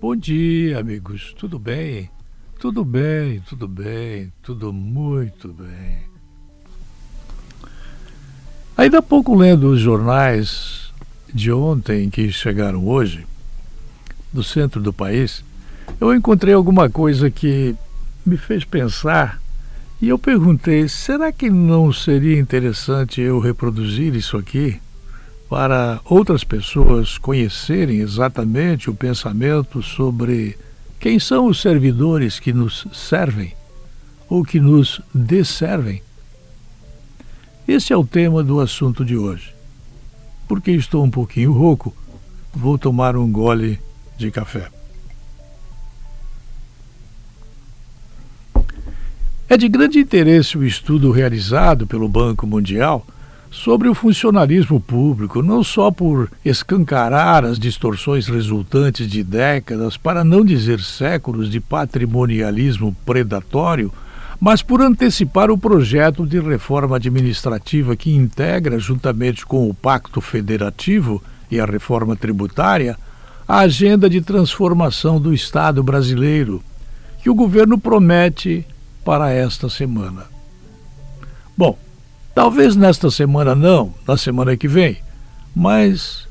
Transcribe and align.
Bom 0.00 0.14
dia, 0.14 0.78
amigos. 0.78 1.34
Tudo 1.36 1.58
bem? 1.58 2.08
Tudo 2.60 2.84
bem, 2.84 3.40
tudo 3.40 3.66
bem, 3.66 4.32
tudo 4.40 4.72
muito 4.72 5.48
bem. 5.48 5.98
Ainda 8.76 9.00
há 9.00 9.02
pouco 9.02 9.34
lendo 9.34 9.72
os 9.72 9.80
jornais 9.80 10.92
de 11.34 11.50
ontem 11.50 12.08
que 12.10 12.30
chegaram 12.30 12.86
hoje, 12.86 13.26
do 14.32 14.44
centro 14.44 14.80
do 14.80 14.92
país, 14.92 15.42
eu 16.00 16.14
encontrei 16.14 16.54
alguma 16.54 16.88
coisa 16.88 17.28
que 17.28 17.74
me 18.24 18.36
fez 18.36 18.64
pensar 18.64 19.42
e 20.00 20.08
eu 20.08 20.18
perguntei: 20.18 20.88
será 20.88 21.32
que 21.32 21.50
não 21.50 21.92
seria 21.92 22.38
interessante 22.38 23.20
eu 23.20 23.40
reproduzir 23.40 24.14
isso 24.14 24.36
aqui? 24.36 24.80
Para 25.48 26.00
outras 26.04 26.44
pessoas 26.44 27.16
conhecerem 27.16 28.00
exatamente 28.00 28.90
o 28.90 28.94
pensamento 28.94 29.82
sobre 29.82 30.58
quem 31.00 31.18
são 31.18 31.46
os 31.46 31.60
servidores 31.60 32.38
que 32.38 32.52
nos 32.52 32.86
servem 32.92 33.54
ou 34.28 34.44
que 34.44 34.60
nos 34.60 35.00
desservem. 35.14 36.02
Esse 37.66 37.92
é 37.92 37.96
o 37.96 38.04
tema 38.04 38.42
do 38.42 38.60
assunto 38.60 39.04
de 39.04 39.16
hoje. 39.16 39.54
Porque 40.46 40.70
estou 40.70 41.04
um 41.04 41.10
pouquinho 41.10 41.52
rouco, 41.52 41.94
vou 42.52 42.78
tomar 42.78 43.16
um 43.16 43.30
gole 43.30 43.78
de 44.16 44.30
café. 44.30 44.68
É 49.48 49.56
de 49.56 49.66
grande 49.66 49.98
interesse 49.98 50.58
o 50.58 50.64
estudo 50.64 51.10
realizado 51.10 51.86
pelo 51.86 52.06
Banco 52.06 52.46
Mundial 52.46 53.06
sobre 53.50 53.88
o 53.88 53.94
funcionalismo 53.94 54.78
público, 54.78 55.42
não 55.42 55.64
só 55.64 55.90
por 55.90 56.30
escancarar 56.44 57.44
as 57.44 57.58
distorções 57.58 58.26
resultantes 58.26 59.08
de 59.08 59.22
décadas, 59.22 59.96
para 59.96 60.22
não 60.22 60.44
dizer 60.44 60.80
séculos, 60.80 61.50
de 61.50 61.60
patrimonialismo 61.60 62.94
predatório, 63.06 63.92
mas 64.40 64.62
por 64.62 64.80
antecipar 64.80 65.50
o 65.50 65.58
projeto 65.58 66.26
de 66.26 66.38
reforma 66.38 66.96
administrativa 66.96 67.96
que 67.96 68.14
integra, 68.14 68.78
juntamente 68.78 69.44
com 69.44 69.68
o 69.68 69.74
Pacto 69.74 70.20
Federativo 70.20 71.22
e 71.50 71.58
a 71.58 71.64
reforma 71.64 72.14
tributária, 72.14 72.96
a 73.46 73.60
agenda 73.60 74.08
de 74.08 74.20
transformação 74.20 75.20
do 75.20 75.32
Estado 75.32 75.82
brasileiro, 75.82 76.62
que 77.22 77.30
o 77.30 77.34
governo 77.34 77.78
promete 77.78 78.64
para 79.04 79.32
esta 79.32 79.68
semana. 79.68 80.26
Bom, 81.56 81.76
Talvez 82.38 82.76
nesta 82.76 83.10
semana 83.10 83.52
não, 83.52 83.92
na 84.06 84.16
semana 84.16 84.56
que 84.56 84.68
vem, 84.68 84.98
mas, 85.56 86.28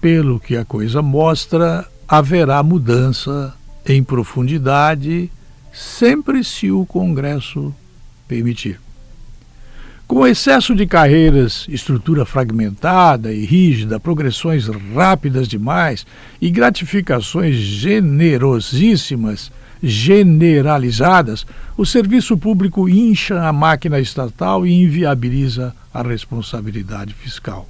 pelo 0.00 0.38
que 0.38 0.56
a 0.56 0.64
coisa 0.64 1.02
mostra, 1.02 1.84
haverá 2.06 2.62
mudança 2.62 3.52
em 3.84 4.00
profundidade, 4.00 5.28
sempre 5.72 6.44
se 6.44 6.70
o 6.70 6.86
Congresso 6.86 7.74
permitir. 8.28 8.80
Com 10.06 10.24
excesso 10.24 10.72
de 10.72 10.86
carreiras, 10.86 11.66
estrutura 11.68 12.24
fragmentada 12.24 13.32
e 13.32 13.44
rígida, 13.44 13.98
progressões 13.98 14.68
rápidas 14.94 15.48
demais 15.48 16.06
e 16.40 16.48
gratificações 16.48 17.56
generosíssimas 17.56 19.50
generalizadas, 19.82 21.46
o 21.76 21.86
serviço 21.86 22.36
público 22.36 22.88
incha 22.88 23.46
a 23.46 23.52
máquina 23.52 24.00
estatal 24.00 24.66
e 24.66 24.72
inviabiliza 24.72 25.74
a 25.92 26.02
responsabilidade 26.02 27.14
fiscal. 27.14 27.68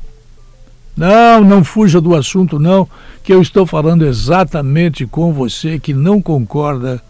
Não, 0.97 1.45
não 1.45 1.63
fuja 1.63 2.01
do 2.01 2.17
assunto, 2.17 2.59
não, 2.59 2.89
que 3.23 3.33
eu 3.33 3.41
estou 3.41 3.65
falando 3.65 4.05
exatamente 4.05 5.07
com 5.07 5.33
você 5.33 5.79
que 5.79 5.95
não 5.95 6.21
concorda 6.21 7.01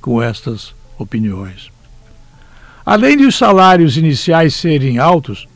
com 0.00 0.20
estas 0.20 0.74
opiniões. 0.98 1.70
Além 2.84 3.16
de 3.16 3.26
os 3.26 3.36
salários 3.36 3.96
iniciais 3.96 4.54
serem 4.54 4.98
altos, 4.98 5.46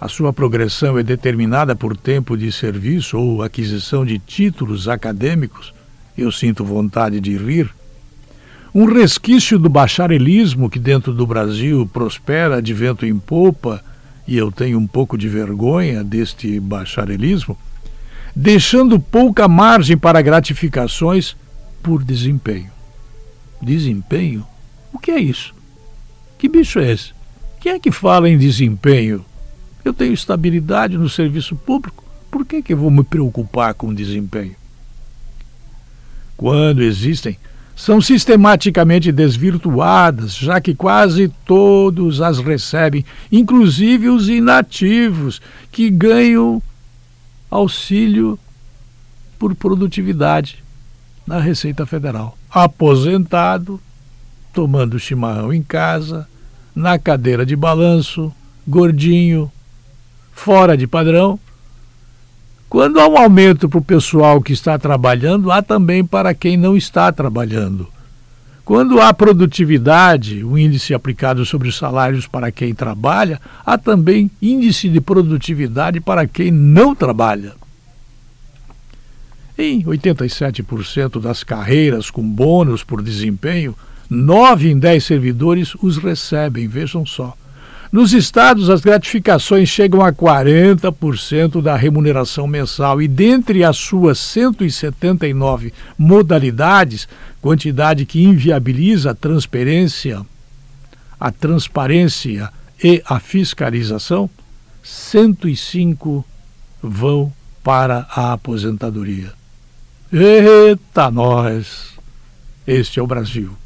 a 0.00 0.08
sua 0.08 0.32
progressão 0.32 0.98
é 0.98 1.02
determinada 1.02 1.76
por 1.76 1.96
tempo 1.96 2.36
de 2.36 2.50
serviço 2.50 3.16
ou 3.18 3.42
aquisição 3.42 4.04
de 4.04 4.18
títulos 4.18 4.88
acadêmicos. 4.88 5.72
Eu 6.18 6.32
sinto 6.32 6.64
vontade 6.64 7.20
de 7.20 7.36
rir 7.36 7.72
um 8.74 8.86
resquício 8.86 9.56
do 9.56 9.68
bacharelismo 9.68 10.68
que 10.68 10.80
dentro 10.80 11.14
do 11.14 11.24
Brasil 11.24 11.88
prospera 11.92 12.60
de 12.60 12.74
vento 12.74 13.06
em 13.06 13.16
popa, 13.16 13.80
e 14.26 14.36
eu 14.36 14.50
tenho 14.50 14.78
um 14.78 14.86
pouco 14.86 15.16
de 15.16 15.28
vergonha 15.28 16.02
deste 16.02 16.58
bacharelismo, 16.58 17.56
deixando 18.34 18.98
pouca 18.98 19.46
margem 19.46 19.96
para 19.96 20.20
gratificações 20.20 21.36
por 21.80 22.02
desempenho. 22.02 22.70
Desempenho? 23.62 24.44
O 24.92 24.98
que 24.98 25.12
é 25.12 25.20
isso? 25.20 25.54
Que 26.36 26.48
bicho 26.48 26.80
é 26.80 26.90
esse? 26.90 27.12
Quem 27.60 27.72
é 27.72 27.78
que 27.78 27.92
fala 27.92 28.28
em 28.28 28.36
desempenho? 28.36 29.24
Eu 29.84 29.94
tenho 29.94 30.12
estabilidade 30.12 30.98
no 30.98 31.08
serviço 31.08 31.54
público, 31.54 32.02
por 32.28 32.44
que, 32.44 32.60
que 32.60 32.72
eu 32.72 32.76
vou 32.76 32.90
me 32.90 33.04
preocupar 33.04 33.74
com 33.74 33.94
desempenho? 33.94 34.56
Quando 36.36 36.82
existem 36.82 37.38
são 37.76 38.00
sistematicamente 38.00 39.10
desvirtuadas, 39.10 40.36
já 40.36 40.60
que 40.60 40.74
quase 40.74 41.28
todos 41.44 42.20
as 42.20 42.38
recebem, 42.38 43.04
inclusive 43.30 44.08
os 44.08 44.28
inativos, 44.28 45.42
que 45.72 45.90
ganham 45.90 46.62
auxílio 47.50 48.38
por 49.38 49.54
produtividade 49.54 50.62
na 51.26 51.40
Receita 51.40 51.84
Federal. 51.84 52.38
Aposentado, 52.48 53.80
tomando 54.52 54.98
chimarrão 54.98 55.52
em 55.52 55.62
casa, 55.62 56.28
na 56.74 56.98
cadeira 56.98 57.44
de 57.44 57.56
balanço, 57.56 58.32
gordinho, 58.66 59.50
fora 60.32 60.76
de 60.76 60.86
padrão 60.86 61.38
quando 62.74 62.98
há 62.98 63.06
um 63.06 63.16
aumento 63.16 63.68
para 63.68 63.78
o 63.78 63.84
pessoal 63.84 64.42
que 64.42 64.52
está 64.52 64.76
trabalhando, 64.76 65.52
há 65.52 65.62
também 65.62 66.04
para 66.04 66.34
quem 66.34 66.56
não 66.56 66.76
está 66.76 67.12
trabalhando. 67.12 67.86
Quando 68.64 69.00
há 69.00 69.14
produtividade, 69.14 70.42
o 70.42 70.58
índice 70.58 70.92
aplicado 70.92 71.46
sobre 71.46 71.68
os 71.68 71.76
salários 71.76 72.26
para 72.26 72.50
quem 72.50 72.74
trabalha, 72.74 73.40
há 73.64 73.78
também 73.78 74.28
índice 74.42 74.88
de 74.88 75.00
produtividade 75.00 76.00
para 76.00 76.26
quem 76.26 76.50
não 76.50 76.96
trabalha. 76.96 77.52
Em 79.56 79.84
87% 79.84 81.20
das 81.20 81.44
carreiras 81.44 82.10
com 82.10 82.28
bônus 82.28 82.82
por 82.82 83.00
desempenho, 83.00 83.76
9 84.10 84.72
em 84.72 84.76
10 84.76 85.04
servidores 85.04 85.76
os 85.80 85.96
recebem, 85.96 86.66
vejam 86.66 87.06
só. 87.06 87.36
Nos 87.94 88.12
estados, 88.12 88.70
as 88.70 88.80
gratificações 88.80 89.68
chegam 89.68 90.04
a 90.04 90.12
40% 90.12 91.62
da 91.62 91.76
remuneração 91.76 92.44
mensal 92.44 93.00
e, 93.00 93.06
dentre 93.06 93.62
as 93.62 93.76
suas 93.76 94.18
179 94.18 95.72
modalidades, 95.96 97.06
quantidade 97.40 98.04
que 98.04 98.20
inviabiliza 98.20 99.12
a 99.12 99.14
transparência, 99.14 100.26
a 101.20 101.30
transparência 101.30 102.50
e 102.82 103.00
a 103.06 103.20
fiscalização, 103.20 104.28
105 104.82 106.24
vão 106.82 107.32
para 107.62 108.08
a 108.10 108.32
aposentadoria. 108.32 109.32
Eita, 110.12 111.12
nós! 111.12 111.94
Este 112.66 112.98
é 112.98 113.02
o 113.04 113.06
Brasil. 113.06 113.56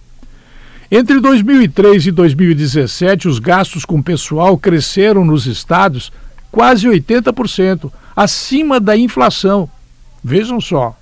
Entre 0.91 1.21
2003 1.21 2.06
e 2.06 2.10
2017, 2.10 3.28
os 3.28 3.38
gastos 3.38 3.84
com 3.84 4.00
pessoal 4.00 4.56
cresceram 4.56 5.22
nos 5.22 5.47
estados 5.47 6.10
quase 6.50 6.88
80%, 6.88 7.93
acima 8.16 8.81
da 8.81 8.97
inflação. 8.97 9.69
Vejam 10.25 10.59
só, 10.62 10.97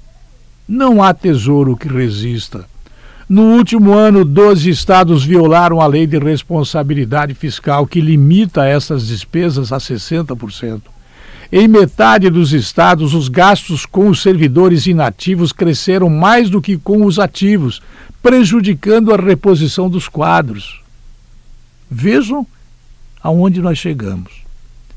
não 0.68 1.00
há 1.00 1.14
tesouro 1.14 1.76
que 1.76 1.86
resista. 1.86 2.64
No 3.28 3.54
último 3.56 3.92
ano, 3.92 4.24
12 4.24 4.68
estados 4.68 5.24
violaram 5.24 5.80
a 5.80 5.86
lei 5.86 6.04
de 6.04 6.18
responsabilidade 6.18 7.34
fiscal 7.34 7.86
que 7.86 8.00
limita 8.00 8.64
essas 8.64 9.06
despesas 9.06 9.72
a 9.72 9.78
60%. 9.78 10.82
Em 11.50 11.68
metade 11.68 12.28
dos 12.28 12.52
estados, 12.52 13.14
os 13.14 13.28
gastos 13.28 13.86
com 13.86 14.08
os 14.08 14.20
servidores 14.20 14.86
inativos 14.86 15.52
cresceram 15.52 16.10
mais 16.10 16.50
do 16.50 16.60
que 16.60 16.76
com 16.76 17.04
os 17.04 17.20
ativos, 17.20 17.80
prejudicando 18.26 19.14
a 19.14 19.16
reposição 19.16 19.88
dos 19.88 20.08
quadros. 20.08 20.80
Vejam 21.88 22.44
aonde 23.22 23.62
nós 23.62 23.78
chegamos. 23.78 24.42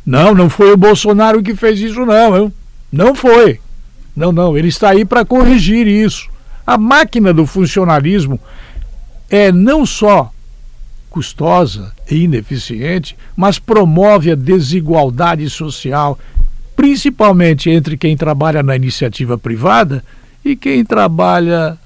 Não, 0.04 0.34
não 0.34 0.50
foi 0.50 0.74
o 0.74 0.78
Bolsonaro 0.78 1.44
que 1.44 1.54
fez 1.54 1.80
isso, 1.80 2.04
não. 2.08 2.52
Não 2.92 3.14
foi. 3.14 3.60
Não, 4.16 4.32
não, 4.32 4.58
ele 4.58 4.70
está 4.70 4.90
aí 4.90 5.06
para 5.06 5.24
corrigir 5.24 5.86
isso. 5.86 6.28
A 6.66 6.76
máquina 6.76 7.32
do 7.32 7.46
funcionalismo 7.46 8.40
é 9.30 9.52
não 9.52 9.86
só 9.86 10.32
custosa 11.08 11.94
e 12.10 12.24
ineficiente, 12.24 13.16
mas 13.38 13.60
promove 13.60 14.32
a 14.32 14.36
desigualdade 14.36 15.48
social, 15.52 16.18
principalmente 16.76 17.70
entre 17.70 17.96
quem 17.96 18.18
trabalha 18.18 18.64
na 18.64 18.76
iniciativa 18.76 19.38
privada 19.38 20.04
e 20.44 20.56
quem 20.56 20.84
trabalha 20.84 21.78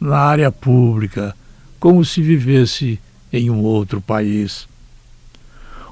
na 0.00 0.18
área 0.18 0.50
pública, 0.50 1.34
como 1.78 2.04
se 2.04 2.22
vivesse 2.22 2.98
em 3.32 3.50
um 3.50 3.62
outro 3.62 4.00
país. 4.00 4.66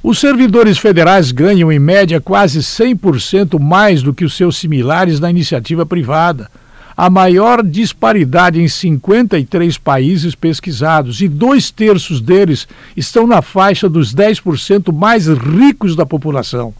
Os 0.03 0.19
servidores 0.19 0.79
federais 0.79 1.31
ganham, 1.31 1.71
em 1.71 1.79
média, 1.79 2.21
quase 2.21 2.59
100% 2.59 3.61
mais 3.61 4.03
do 4.03 4.13
que 4.13 4.25
os 4.25 4.37
seus 4.37 4.57
similares 4.57 5.21
na 5.21 5.31
iniciativa 5.31 5.87
privada. 5.87 6.51
A 6.97 7.09
maior 7.09 7.63
disparidade 7.63 8.61
em 8.61 8.67
53 8.67 9.79
países 9.79 10.35
pesquisados, 10.35 11.21
e 11.21 11.29
dois 11.29 11.71
terços 11.71 12.21
deles 12.21 12.67
estão 12.97 13.27
na 13.27 13.41
faixa 13.41 13.89
dos 13.89 14.13
10% 14.13 14.93
mais 14.93 15.29
ricos 15.29 15.95
da 15.95 16.05
população. 16.05 16.75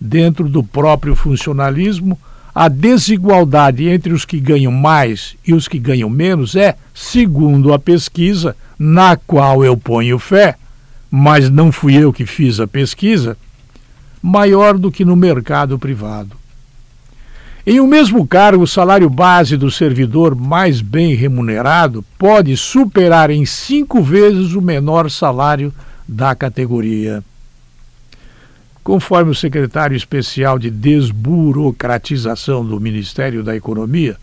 Dentro 0.00 0.48
do 0.48 0.64
próprio 0.64 1.14
funcionalismo, 1.14 2.18
a 2.54 2.68
desigualdade 2.68 3.88
entre 3.88 4.12
os 4.12 4.24
que 4.24 4.38
ganham 4.38 4.70
mais 4.70 5.34
e 5.44 5.52
os 5.52 5.66
que 5.66 5.78
ganham 5.78 6.08
menos 6.08 6.54
é, 6.54 6.76
segundo 6.94 7.72
a 7.72 7.78
pesquisa, 7.78 8.54
na 8.78 9.16
qual 9.16 9.64
eu 9.64 9.76
ponho 9.76 10.18
fé, 10.18 10.56
mas 11.10 11.50
não 11.50 11.72
fui 11.72 11.96
eu 11.96 12.12
que 12.12 12.24
fiz 12.24 12.60
a 12.60 12.66
pesquisa, 12.66 13.36
maior 14.22 14.78
do 14.78 14.90
que 14.90 15.04
no 15.04 15.16
mercado 15.16 15.78
privado. 15.78 16.36
Em 17.66 17.80
o 17.80 17.84
um 17.84 17.86
mesmo 17.86 18.26
cargo, 18.26 18.62
o 18.62 18.68
salário 18.68 19.08
base 19.08 19.56
do 19.56 19.70
servidor 19.70 20.34
mais 20.34 20.82
bem 20.82 21.14
remunerado 21.14 22.04
pode 22.18 22.56
superar 22.56 23.30
em 23.30 23.46
cinco 23.46 24.02
vezes 24.02 24.52
o 24.52 24.60
menor 24.60 25.10
salário 25.10 25.72
da 26.06 26.34
categoria. 26.34 27.24
Conforme 28.84 29.30
o 29.30 29.34
secretário 29.34 29.96
especial 29.96 30.58
de 30.58 30.70
desburocratização 30.70 32.62
do 32.62 32.78
Ministério 32.78 33.42
da 33.42 33.56
Economia, 33.56 34.18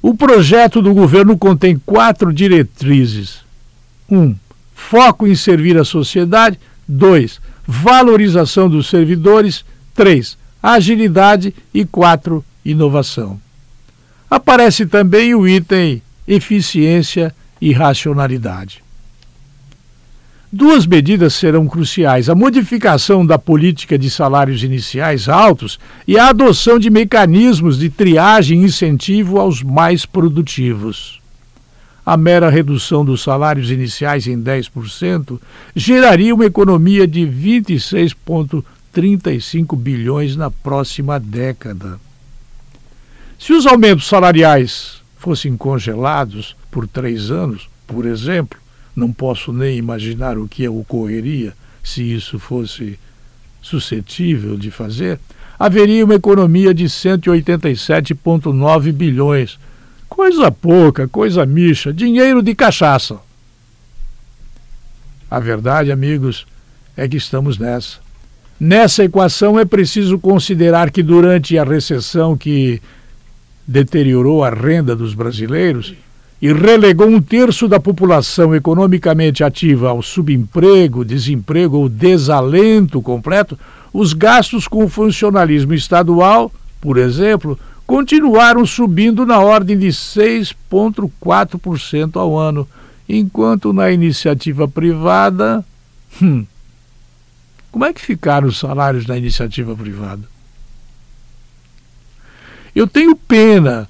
o 0.00 0.14
projeto 0.14 0.80
do 0.80 0.94
governo 0.94 1.36
contém 1.36 1.78
quatro 1.84 2.32
diretrizes. 2.32 3.44
1. 4.10 4.18
Um, 4.18 4.34
foco 4.74 5.26
em 5.26 5.34
servir 5.34 5.76
a 5.76 5.84
sociedade. 5.84 6.58
2. 6.88 7.38
Valorização 7.66 8.70
dos 8.70 8.88
servidores. 8.88 9.62
3. 9.94 10.38
Agilidade. 10.62 11.54
E 11.74 11.84
4. 11.84 12.42
Inovação. 12.64 13.38
Aparece 14.30 14.86
também 14.86 15.34
o 15.34 15.46
item 15.46 16.00
eficiência 16.26 17.34
e 17.60 17.72
racionalidade. 17.72 18.85
Duas 20.56 20.86
medidas 20.86 21.34
serão 21.34 21.68
cruciais: 21.68 22.30
a 22.30 22.34
modificação 22.34 23.26
da 23.26 23.38
política 23.38 23.98
de 23.98 24.08
salários 24.08 24.64
iniciais 24.64 25.28
altos 25.28 25.78
e 26.08 26.18
a 26.18 26.30
adoção 26.30 26.78
de 26.78 26.88
mecanismos 26.88 27.78
de 27.78 27.90
triagem 27.90 28.62
e 28.62 28.64
incentivo 28.64 29.38
aos 29.38 29.62
mais 29.62 30.06
produtivos 30.06 31.20
a 32.06 32.16
mera 32.16 32.48
redução 32.48 33.04
dos 33.04 33.22
salários 33.22 33.70
iniciais 33.70 34.26
em 34.28 34.40
10% 34.40 35.38
geraria 35.74 36.34
uma 36.34 36.46
economia 36.46 37.06
de 37.06 37.20
26,35 37.26 39.76
bilhões 39.76 40.36
na 40.36 40.50
próxima 40.50 41.20
década. 41.20 42.00
Se 43.38 43.52
os 43.52 43.66
aumentos 43.66 44.06
salariais 44.06 45.02
fossem 45.18 45.54
congelados 45.54 46.56
por 46.70 46.88
três 46.88 47.30
anos, 47.30 47.68
por 47.88 48.06
exemplo, 48.06 48.58
não 48.96 49.12
posso 49.12 49.52
nem 49.52 49.76
imaginar 49.76 50.38
o 50.38 50.48
que 50.48 50.66
ocorreria 50.66 51.52
se 51.84 52.02
isso 52.02 52.38
fosse 52.38 52.98
suscetível 53.62 54.56
de 54.56 54.70
fazer, 54.70 55.20
haveria 55.58 56.04
uma 56.04 56.14
economia 56.14 56.74
de 56.74 56.86
187,9 56.86 58.92
bilhões 58.92 59.58
Coisa 60.08 60.50
pouca, 60.50 61.08
coisa 61.08 61.44
micha, 61.44 61.92
dinheiro 61.92 62.42
de 62.42 62.54
cachaça. 62.54 63.18
A 65.30 65.40
verdade, 65.40 65.90
amigos, 65.90 66.46
é 66.96 67.08
que 67.08 67.16
estamos 67.16 67.58
nessa. 67.58 67.98
Nessa 68.58 69.04
equação 69.04 69.58
é 69.58 69.64
preciso 69.64 70.18
considerar 70.18 70.90
que 70.90 71.02
durante 71.02 71.58
a 71.58 71.64
recessão 71.64 72.36
que 72.36 72.80
deteriorou 73.66 74.44
a 74.44 74.50
renda 74.50 74.96
dos 74.96 75.12
brasileiros 75.12 75.94
e 76.40 76.52
relegou 76.52 77.08
um 77.08 77.20
terço 77.20 77.66
da 77.66 77.80
população 77.80 78.54
economicamente 78.54 79.42
ativa 79.42 79.88
ao 79.88 80.02
subemprego, 80.02 81.04
desemprego 81.04 81.78
ou 81.78 81.88
desalento 81.88 83.00
completo, 83.00 83.58
os 83.92 84.12
gastos 84.12 84.68
com 84.68 84.84
o 84.84 84.88
funcionalismo 84.88 85.72
estadual, 85.72 86.52
por 86.80 86.98
exemplo, 86.98 87.58
continuaram 87.86 88.66
subindo 88.66 89.24
na 89.24 89.38
ordem 89.38 89.78
de 89.78 89.86
6,4% 89.88 92.16
ao 92.16 92.36
ano, 92.36 92.68
enquanto 93.08 93.72
na 93.72 93.90
iniciativa 93.90 94.68
privada. 94.68 95.64
Hum, 96.20 96.44
como 97.70 97.84
é 97.84 97.92
que 97.92 98.00
ficaram 98.00 98.48
os 98.48 98.58
salários 98.58 99.06
na 99.06 99.16
iniciativa 99.16 99.74
privada? 99.74 100.22
Eu 102.74 102.86
tenho 102.86 103.16
pena 103.16 103.88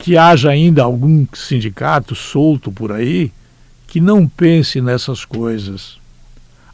que 0.00 0.16
haja 0.16 0.48
ainda 0.50 0.82
algum 0.82 1.26
sindicato 1.34 2.14
solto 2.14 2.72
por 2.72 2.90
aí 2.90 3.30
que 3.86 4.00
não 4.00 4.26
pense 4.26 4.80
nessas 4.80 5.26
coisas. 5.26 5.98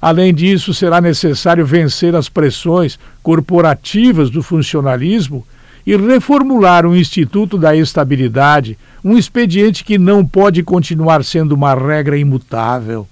Além 0.01 0.33
disso, 0.33 0.73
será 0.73 1.01
necessário 1.01 1.67
vencer 1.67 2.15
as 2.15 2.29
pressões 2.29 2.99
corporativas 3.25 4.31
do 4.31 4.43
funcionalismo 4.43 5.45
e 5.85 5.97
reformular 5.97 6.87
o 6.87 6.95
Instituto 6.95 7.59
da 7.59 7.75
Estabilidade, 7.75 8.79
um 9.05 9.19
expediente 9.19 9.83
que 9.83 9.99
não 9.99 10.25
pode 10.25 10.63
continuar 10.63 11.25
sendo 11.25 11.53
uma 11.53 11.75
regra 11.75 12.17
imutável. 12.17 13.09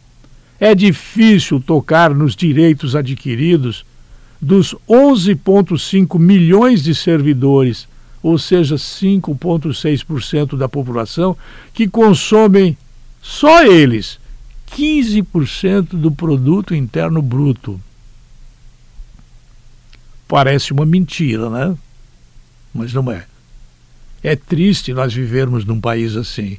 É 0.60 0.74
difícil 0.74 1.60
tocar 1.60 2.14
nos 2.14 2.36
direitos 2.36 2.94
adquiridos 2.94 3.84
dos 4.40 4.76
11,5 4.88 6.18
milhões 6.18 6.84
de 6.84 6.94
servidores, 6.94 7.88
ou 8.24 8.38
seja, 8.38 8.76
5,6% 8.76 10.56
da 10.56 10.66
população, 10.66 11.36
que 11.74 11.86
consomem 11.86 12.74
só 13.20 13.62
eles 13.62 14.18
15% 14.72 15.88
do 15.90 16.10
produto 16.10 16.74
interno 16.74 17.20
bruto. 17.20 17.78
Parece 20.26 20.72
uma 20.72 20.86
mentira, 20.86 21.50
né? 21.50 21.76
mas 22.72 22.94
não 22.94 23.12
é. 23.12 23.26
É 24.22 24.34
triste 24.34 24.94
nós 24.94 25.12
vivermos 25.12 25.66
num 25.66 25.78
país 25.78 26.16
assim, 26.16 26.56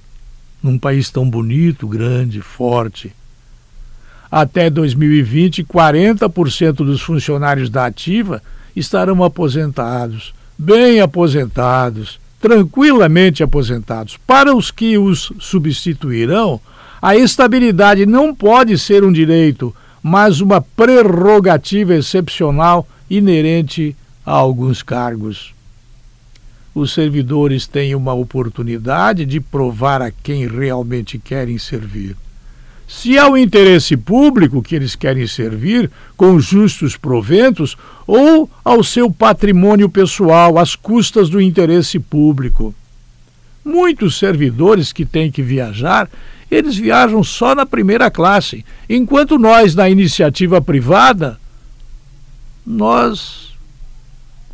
num 0.62 0.78
país 0.78 1.10
tão 1.10 1.28
bonito, 1.28 1.88
grande, 1.88 2.42
forte. 2.42 3.12
Até 4.30 4.70
2020, 4.70 5.64
40% 5.64 6.74
dos 6.76 7.02
funcionários 7.02 7.72
da 7.72 7.88
ativa 7.88 8.40
estarão 8.76 9.24
aposentados, 9.24 10.32
bem 10.58 11.02
aposentados, 11.02 12.20
tranquilamente 12.40 13.44
aposentados. 13.44 14.18
Para 14.26 14.56
os 14.56 14.72
que 14.72 14.98
os 14.98 15.32
substituirão, 15.40 16.60
a 17.02 17.16
estabilidade 17.16 18.06
não 18.06 18.34
pode 18.34 18.78
ser 18.78 19.04
um 19.04 19.12
direito, 19.12 19.76
mas 20.02 20.42
uma 20.42 20.62
prerrogativa 20.62 21.96
excepcional 21.96 22.88
inerente 23.10 23.96
a 24.26 24.32
alguns 24.32 24.82
cargos 24.82 25.56
os 26.76 26.92
servidores 26.92 27.66
têm 27.66 27.96
uma 27.96 28.14
oportunidade 28.14 29.26
de 29.26 29.40
provar 29.40 30.02
a 30.02 30.12
quem 30.12 30.46
realmente 30.46 31.18
querem 31.18 31.58
servir. 31.58 32.18
Se 32.88 33.18
é 33.18 33.26
o 33.28 33.36
interesse 33.36 33.98
público 33.98 34.62
que 34.62 34.76
eles 34.76 34.96
querem 34.96 35.26
servir, 35.26 35.90
com 36.16 36.40
justos 36.40 36.96
proventos, 36.96 37.76
ou 38.06 38.50
ao 38.64 38.84
seu 38.84 39.10
patrimônio 39.10 39.90
pessoal, 39.90 40.60
às 40.60 40.76
custas 40.76 41.30
do 41.30 41.42
interesse 41.42 42.00
público. 42.00 42.74
Muitos 43.64 44.20
servidores 44.20 44.94
que 44.94 45.04
têm 45.04 45.32
que 45.32 45.42
viajar, 45.42 46.08
eles 46.52 46.76
viajam 46.76 47.24
só 47.24 47.56
na 47.56 47.66
primeira 47.66 48.12
classe, 48.12 48.64
enquanto 48.88 49.40
nós, 49.40 49.74
na 49.74 49.90
iniciativa 49.90 50.62
privada, 50.62 51.40
nós 52.66 53.46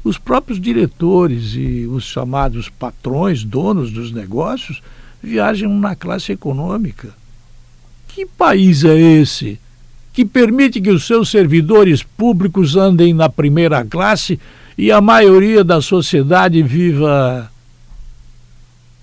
os 0.04 0.18
próprios 0.18 0.60
diretores 0.60 1.54
e 1.54 1.86
os 1.86 2.06
chamados 2.06 2.70
patrões, 2.70 3.44
donos 3.44 3.92
dos 3.92 4.12
negócios, 4.12 4.82
viajam 5.22 5.78
na 5.78 5.96
classe 5.96 6.32
econômica. 6.32 7.14
Que 8.14 8.26
país 8.26 8.84
é 8.84 8.98
esse 8.98 9.60
que 10.14 10.26
permite 10.26 10.82
que 10.82 10.90
os 10.90 11.08
seus 11.08 11.30
servidores 11.30 12.04
públicos 12.04 12.76
andem 12.76 13.14
na 13.14 13.30
primeira 13.30 13.86
classe 13.86 14.40
e 14.78 14.92
a 14.92 15.00
maioria 15.00 15.64
da 15.64 15.82
sociedade 15.82 16.62
viva 16.62 17.50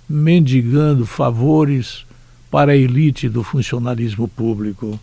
mendigando 0.08 1.06
favores 1.06 2.04
para 2.50 2.72
a 2.72 2.76
elite 2.76 3.28
do 3.28 3.42
funcionalismo 3.42 4.28
público? 4.28 5.00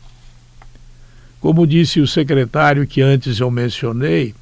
Como 1.40 1.66
disse 1.66 2.00
o 2.00 2.08
secretário 2.08 2.86
que 2.86 3.02
antes 3.02 3.40
eu 3.40 3.50
mencionei, 3.50 4.36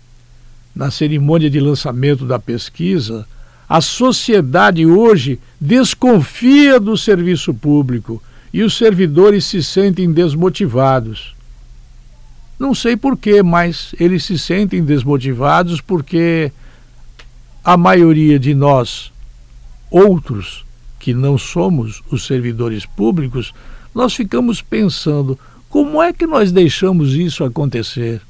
na 0.76 0.92
cerimônia 0.92 1.50
de 1.50 1.60
lançamento 1.60 2.26
da 2.26 2.40
pesquisa, 2.40 3.26
A 3.68 3.82
sociedade 3.82 4.86
hoje 4.86 5.40
desconfia 5.60 6.80
do 6.80 6.98
serviço 6.98 7.54
público 7.54 8.22
e 8.54 8.62
os 8.62 8.78
servidores 8.78 9.46
se 9.46 9.64
sentem 9.64 10.12
desmotivados. 10.12 11.36
Não 12.60 12.76
sei 12.76 12.96
porquê, 12.96 13.42
mas 13.42 13.96
eles 14.00 14.24
se 14.24 14.38
sentem 14.38 14.84
desmotivados 14.84 15.82
porque 15.82 16.52
a 17.64 17.76
maioria 17.76 18.38
de 18.38 18.54
nós, 18.54 19.12
outros 19.90 20.64
que 21.00 21.14
não 21.14 21.38
somos 21.38 22.04
os 22.12 22.28
servidores 22.28 22.86
públicos, 22.86 23.54
nós 23.94 24.14
ficamos 24.14 24.62
pensando 24.62 25.38
como 25.68 26.02
é 26.02 26.14
que 26.14 26.28
nós 26.28 26.52
deixamos 26.52 27.14
isso 27.14 27.44
acontecer? 27.44 28.22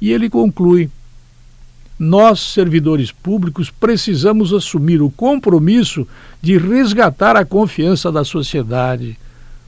E 0.00 0.10
ele 0.10 0.30
conclui: 0.30 0.90
nós, 1.98 2.40
servidores 2.40 3.10
públicos, 3.10 3.70
precisamos 3.70 4.52
assumir 4.52 5.00
o 5.00 5.10
compromisso 5.10 6.06
de 6.42 6.58
resgatar 6.58 7.36
a 7.36 7.44
confiança 7.44 8.12
da 8.12 8.24
sociedade, 8.24 9.18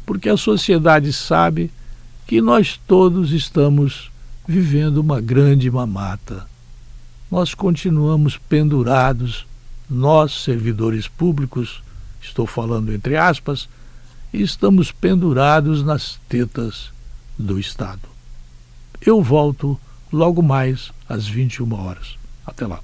porque 0.05 0.29
a 0.29 0.37
sociedade 0.37 1.13
sabe 1.13 1.71
que 2.27 2.43
nós 2.43 2.79
todos 2.87 3.33
estamos 3.33 4.11
vivendo 4.47 4.99
uma 4.99 5.21
grande 5.21 5.71
mamata. 5.71 6.47
Nós 7.31 7.55
continuamos 7.55 8.37
pendurados, 8.37 9.47
nós, 9.89 10.43
servidores 10.43 11.09
públicos, 11.09 11.83
estou 12.21 12.47
falando 12.47 12.93
entre 12.93 13.17
aspas, 13.17 13.69
estamos 14.33 14.93
pendurados 14.93 15.83
nas 15.83 16.19
tetas 16.29 16.91
do 17.39 17.59
Estado. 17.59 18.03
Eu 19.01 19.23
volto 19.23 19.81
logo 20.13 20.43
mais 20.43 20.91
às 21.09 21.27
21 21.27 21.73
horas. 21.75 22.18
Até 22.49 22.67
lá. 22.67 22.81